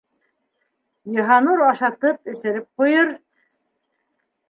[1.17, 3.17] Йыһанур ашатып, эсереп ҡуйыр!